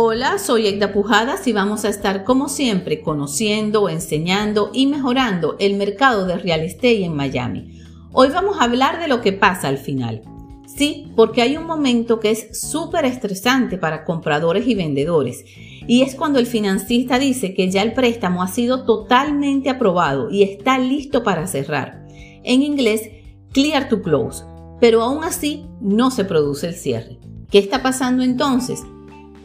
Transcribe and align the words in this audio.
Hola, 0.00 0.38
soy 0.38 0.68
Egda 0.68 0.92
Pujadas 0.92 1.48
y 1.48 1.52
vamos 1.52 1.84
a 1.84 1.88
estar 1.88 2.22
como 2.22 2.48
siempre 2.48 3.00
conociendo, 3.00 3.88
enseñando 3.88 4.70
y 4.72 4.86
mejorando 4.86 5.56
el 5.58 5.74
mercado 5.74 6.24
de 6.24 6.38
real 6.38 6.60
estate 6.60 7.04
en 7.04 7.16
Miami. 7.16 7.80
Hoy 8.12 8.28
vamos 8.28 8.58
a 8.58 8.62
hablar 8.62 9.00
de 9.00 9.08
lo 9.08 9.20
que 9.20 9.32
pasa 9.32 9.66
al 9.66 9.76
final. 9.76 10.22
Sí, 10.68 11.10
porque 11.16 11.42
hay 11.42 11.56
un 11.56 11.66
momento 11.66 12.20
que 12.20 12.30
es 12.30 12.60
súper 12.60 13.06
estresante 13.06 13.76
para 13.76 14.04
compradores 14.04 14.68
y 14.68 14.76
vendedores 14.76 15.44
y 15.88 16.02
es 16.02 16.14
cuando 16.14 16.38
el 16.38 16.46
financista 16.46 17.18
dice 17.18 17.52
que 17.52 17.68
ya 17.68 17.82
el 17.82 17.92
préstamo 17.92 18.44
ha 18.44 18.48
sido 18.48 18.84
totalmente 18.84 19.68
aprobado 19.68 20.30
y 20.30 20.44
está 20.44 20.78
listo 20.78 21.24
para 21.24 21.48
cerrar. 21.48 22.06
En 22.44 22.62
inglés, 22.62 23.10
clear 23.50 23.88
to 23.88 24.00
close, 24.00 24.44
pero 24.80 25.02
aún 25.02 25.24
así 25.24 25.66
no 25.80 26.12
se 26.12 26.24
produce 26.24 26.68
el 26.68 26.74
cierre. 26.74 27.18
¿Qué 27.50 27.58
está 27.58 27.82
pasando 27.82 28.22
entonces? 28.22 28.84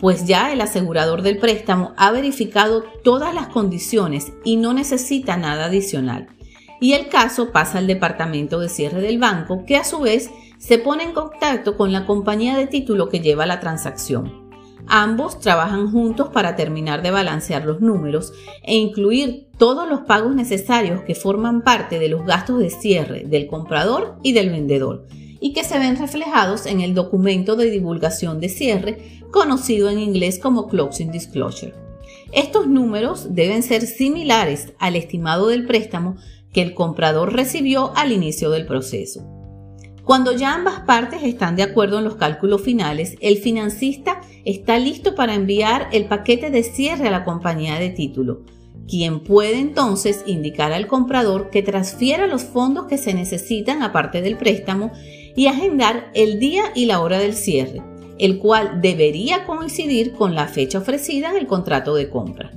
Pues 0.03 0.25
ya 0.25 0.51
el 0.51 0.59
asegurador 0.59 1.21
del 1.21 1.37
préstamo 1.37 1.93
ha 1.95 2.11
verificado 2.11 2.83
todas 3.05 3.33
las 3.33 3.47
condiciones 3.47 4.33
y 4.43 4.57
no 4.57 4.73
necesita 4.73 5.37
nada 5.37 5.67
adicional. 5.67 6.27
Y 6.81 6.91
el 6.91 7.07
caso 7.07 7.53
pasa 7.53 7.77
al 7.77 7.87
departamento 7.87 8.59
de 8.59 8.67
cierre 8.67 8.99
del 8.99 9.17
banco, 9.17 9.63
que 9.65 9.77
a 9.77 9.85
su 9.85 10.01
vez 10.01 10.29
se 10.57 10.77
pone 10.77 11.05
en 11.05 11.13
contacto 11.13 11.77
con 11.77 11.93
la 11.93 12.05
compañía 12.05 12.57
de 12.57 12.67
título 12.67 13.07
que 13.07 13.21
lleva 13.21 13.45
la 13.45 13.61
transacción. 13.61 14.51
Ambos 14.87 15.39
trabajan 15.39 15.89
juntos 15.89 16.27
para 16.33 16.57
terminar 16.57 17.01
de 17.01 17.11
balancear 17.11 17.63
los 17.63 17.79
números 17.79 18.33
e 18.61 18.75
incluir 18.75 19.47
todos 19.57 19.87
los 19.87 20.01
pagos 20.01 20.35
necesarios 20.35 21.03
que 21.03 21.15
forman 21.15 21.61
parte 21.61 21.97
de 21.97 22.09
los 22.09 22.25
gastos 22.25 22.59
de 22.59 22.71
cierre 22.71 23.23
del 23.25 23.47
comprador 23.47 24.17
y 24.21 24.33
del 24.33 24.49
vendedor 24.49 25.07
y 25.43 25.51
que 25.51 25.65
se 25.65 25.77
ven 25.77 25.97
reflejados 25.97 26.65
en 26.65 26.79
el 26.79 26.93
documento 26.95 27.57
de 27.57 27.69
divulgación 27.69 28.39
de 28.39 28.47
cierre, 28.47 29.19
conocido 29.29 29.89
en 29.89 29.99
inglés 29.99 30.39
como 30.39 30.69
Closing 30.69 31.11
Disclosure. 31.11 31.73
Estos 32.31 32.67
números 32.67 33.35
deben 33.35 33.61
ser 33.61 33.85
similares 33.85 34.71
al 34.79 34.95
estimado 34.95 35.49
del 35.49 35.65
préstamo 35.65 36.15
que 36.53 36.61
el 36.61 36.73
comprador 36.73 37.33
recibió 37.33 37.91
al 37.97 38.13
inicio 38.13 38.51
del 38.51 38.65
proceso. 38.65 39.27
Cuando 40.05 40.31
ya 40.31 40.53
ambas 40.53 40.79
partes 40.81 41.23
están 41.23 41.57
de 41.57 41.63
acuerdo 41.63 41.97
en 41.97 42.05
los 42.05 42.15
cálculos 42.15 42.61
finales, 42.61 43.17
el 43.19 43.37
financista 43.37 44.21
está 44.45 44.79
listo 44.79 45.13
para 45.13 45.35
enviar 45.35 45.89
el 45.91 46.05
paquete 46.05 46.51
de 46.51 46.63
cierre 46.63 47.09
a 47.09 47.11
la 47.11 47.25
compañía 47.25 47.79
de 47.79 47.89
título, 47.89 48.43
quien 48.87 49.21
puede 49.25 49.59
entonces 49.59 50.23
indicar 50.25 50.71
al 50.71 50.87
comprador 50.87 51.49
que 51.49 51.63
transfiera 51.63 52.27
los 52.27 52.45
fondos 52.45 52.85
que 52.85 52.97
se 52.97 53.13
necesitan 53.13 53.81
aparte 53.81 54.21
del 54.21 54.37
préstamo 54.37 54.93
y 55.35 55.47
agendar 55.47 56.11
el 56.13 56.39
día 56.39 56.63
y 56.75 56.85
la 56.85 57.01
hora 57.01 57.19
del 57.19 57.33
cierre, 57.33 57.81
el 58.19 58.39
cual 58.39 58.81
debería 58.81 59.45
coincidir 59.45 60.13
con 60.13 60.35
la 60.35 60.47
fecha 60.47 60.79
ofrecida 60.79 61.31
en 61.31 61.37
el 61.37 61.47
contrato 61.47 61.95
de 61.95 62.09
compra. 62.09 62.51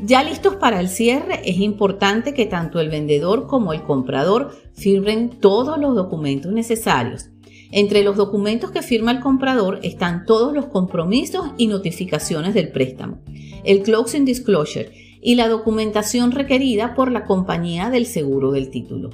Ya 0.00 0.22
listos 0.22 0.54
para 0.56 0.78
el 0.78 0.88
cierre, 0.88 1.40
es 1.44 1.58
importante 1.58 2.32
que 2.32 2.46
tanto 2.46 2.78
el 2.78 2.88
vendedor 2.88 3.48
como 3.48 3.72
el 3.72 3.82
comprador 3.82 4.52
firmen 4.74 5.30
todos 5.40 5.76
los 5.78 5.96
documentos 5.96 6.52
necesarios. 6.52 7.30
Entre 7.72 8.04
los 8.04 8.16
documentos 8.16 8.70
que 8.70 8.82
firma 8.82 9.10
el 9.10 9.20
comprador 9.20 9.80
están 9.82 10.24
todos 10.24 10.54
los 10.54 10.66
compromisos 10.66 11.50
y 11.58 11.66
notificaciones 11.66 12.54
del 12.54 12.70
préstamo, 12.70 13.18
el 13.64 13.82
closing 13.82 14.24
disclosure 14.24 14.90
y 15.20 15.34
la 15.34 15.48
documentación 15.48 16.30
requerida 16.30 16.94
por 16.94 17.10
la 17.10 17.24
compañía 17.24 17.90
del 17.90 18.06
seguro 18.06 18.52
del 18.52 18.70
título. 18.70 19.10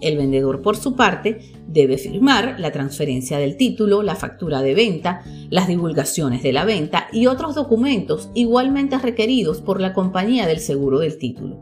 El 0.00 0.16
vendedor, 0.16 0.62
por 0.62 0.76
su 0.76 0.94
parte, 0.94 1.52
debe 1.66 1.98
firmar 1.98 2.60
la 2.60 2.70
transferencia 2.70 3.38
del 3.38 3.56
título, 3.56 4.02
la 4.02 4.14
factura 4.14 4.62
de 4.62 4.74
venta, 4.74 5.22
las 5.50 5.66
divulgaciones 5.66 6.42
de 6.42 6.52
la 6.52 6.64
venta 6.64 7.08
y 7.12 7.26
otros 7.26 7.54
documentos 7.54 8.30
igualmente 8.34 8.98
requeridos 8.98 9.60
por 9.60 9.80
la 9.80 9.92
compañía 9.92 10.46
del 10.46 10.60
seguro 10.60 11.00
del 11.00 11.18
título. 11.18 11.60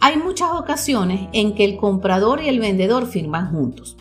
Hay 0.00 0.18
muchas 0.18 0.50
ocasiones 0.52 1.28
en 1.32 1.54
que 1.54 1.64
el 1.64 1.76
comprador 1.76 2.42
y 2.42 2.48
el 2.48 2.60
vendedor 2.60 3.06
firman 3.06 3.50
juntos. 3.50 3.96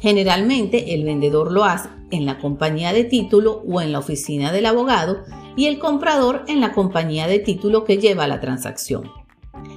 Generalmente 0.00 0.94
el 0.94 1.04
vendedor 1.04 1.52
lo 1.52 1.64
hace 1.64 1.88
en 2.10 2.26
la 2.26 2.38
compañía 2.38 2.92
de 2.92 3.04
título 3.04 3.62
o 3.66 3.80
en 3.80 3.92
la 3.92 3.98
oficina 3.98 4.52
del 4.52 4.66
abogado 4.66 5.22
y 5.56 5.66
el 5.66 5.78
comprador 5.78 6.44
en 6.48 6.60
la 6.60 6.72
compañía 6.72 7.26
de 7.26 7.38
título 7.38 7.84
que 7.84 7.98
lleva 7.98 8.26
la 8.26 8.40
transacción. 8.40 9.10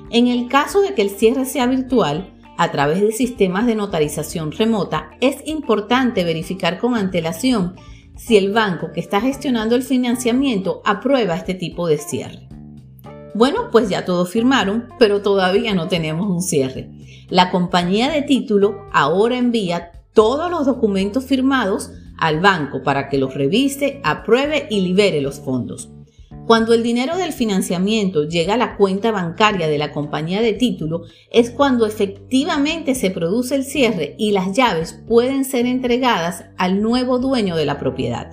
En 0.10 0.28
el 0.28 0.48
caso 0.48 0.82
de 0.82 0.94
que 0.94 1.02
el 1.02 1.10
cierre 1.10 1.46
sea 1.46 1.68
virtual, 1.68 2.34
a 2.58 2.72
través 2.72 3.02
de 3.02 3.12
sistemas 3.12 3.66
de 3.66 3.76
notarización 3.76 4.52
remota, 4.52 5.12
es 5.22 5.38
importante 5.46 6.24
verificar 6.24 6.80
con 6.80 6.96
antelación 6.96 7.76
si 8.16 8.36
el 8.36 8.52
banco 8.52 8.92
que 8.92 9.00
está 9.00 9.22
gestionando 9.22 9.76
el 9.76 9.84
financiamiento 9.84 10.82
aprueba 10.84 11.36
este 11.36 11.54
tipo 11.54 11.88
de 11.88 11.98
cierre. 11.98 12.48
Bueno, 13.36 13.70
pues 13.72 13.90
ya 13.90 14.04
todos 14.04 14.32
firmaron, 14.32 14.88
pero 14.98 15.22
todavía 15.22 15.76
no 15.76 15.88
tenemos 15.88 16.28
un 16.28 16.42
cierre. 16.42 16.90
La 17.30 17.52
compañía 17.52 18.10
de 18.10 18.24
título 18.24 18.88
ahora 18.92 19.38
envía 19.38 19.92
todos 20.14 20.50
los 20.50 20.66
documentos 20.66 21.26
firmados 21.26 21.92
al 22.18 22.40
banco 22.40 22.82
para 22.82 23.10
que 23.10 23.20
los 23.20 23.36
revise, 23.36 24.02
apruebe 24.04 24.66
y 24.72 24.82
libere 24.82 25.22
los 25.22 25.40
fondos. 25.40 25.92
Cuando 26.48 26.74
el 26.74 26.82
dinero 26.82 27.18
del 27.18 27.34
financiamiento 27.34 28.24
llega 28.24 28.54
a 28.54 28.58
la 28.58 28.78
cuenta 28.78 29.12
bancaria 29.12 29.68
de 29.68 29.78
la 29.78 29.92
compañía 29.92 30.42
de 30.42 30.54
título 30.54 31.02
es 31.30 31.52
cuando 31.52 31.86
efectivamente 31.86 32.96
se 32.96 33.12
produce 33.12 33.56
el 33.56 33.66
cierre 33.66 34.16
y 34.18 34.32
las 34.32 34.56
llaves 34.56 34.98
pueden 35.10 35.44
ser 35.44 35.66
entregadas 35.66 36.46
al 36.56 36.82
nuevo 36.82 37.20
dueño 37.20 37.58
de 37.58 37.66
la 37.66 37.78
propiedad. 37.78 38.32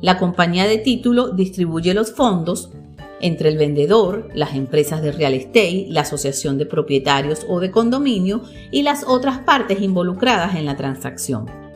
La 0.00 0.18
compañía 0.18 0.66
de 0.66 0.78
título 0.78 1.28
distribuye 1.28 1.94
los 1.94 2.12
fondos 2.12 2.70
entre 3.20 3.50
el 3.50 3.56
vendedor, 3.56 4.28
las 4.34 4.56
empresas 4.56 5.00
de 5.00 5.12
real 5.12 5.34
estate, 5.34 5.86
la 5.90 6.00
asociación 6.00 6.58
de 6.58 6.66
propietarios 6.66 7.46
o 7.48 7.60
de 7.60 7.70
condominio 7.70 8.42
y 8.72 8.82
las 8.82 9.04
otras 9.04 9.38
partes 9.38 9.80
involucradas 9.80 10.56
en 10.56 10.64
la 10.64 10.76
transacción. 10.76 11.71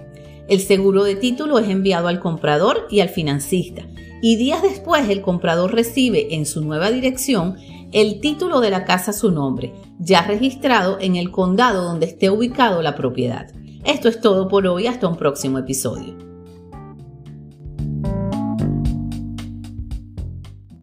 El 0.49 0.61
seguro 0.61 1.05
de 1.05 1.17
título 1.17 1.59
es 1.59 1.69
enviado 1.69 2.09
al 2.09 2.21
comprador 2.21 2.87
y 2.91 3.01
al 3.01 3.09
financista 3.09 3.87
y 4.23 4.37
días 4.37 4.63
después 4.63 5.09
el 5.09 5.23
comprador 5.23 5.75
recibe 5.75 6.35
en 6.35 6.47
su 6.47 6.65
nueva 6.65 6.91
dirección 6.91 7.57
el 7.93 8.21
título 8.21 8.61
de 8.61 8.71
la 8.71 8.85
casa 8.85 9.11
a 9.11 9.15
su 9.15 9.31
nombre, 9.31 9.73
ya 9.99 10.23
registrado 10.23 10.99
en 11.01 11.17
el 11.17 11.31
condado 11.31 11.85
donde 11.85 12.07
esté 12.07 12.31
ubicado 12.31 12.83
la 12.83 12.97
propiedad. 12.97 13.51
Esto 13.85 14.09
es 14.09 14.21
todo 14.21 14.49
por 14.49 14.67
hoy, 14.67 14.89
hasta 14.89 15.07
un 15.07 15.17
próximo 15.17 15.59
episodio. 15.59 16.36